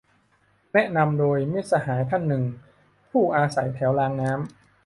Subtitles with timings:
[0.73, 2.43] แนะนำโดย มิตรสหายท่านหนึ่ง
[3.09, 4.41] ผู้อาศัยแถวรางน้ำ